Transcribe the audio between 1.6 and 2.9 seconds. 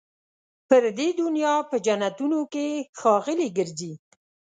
په جنتونو کي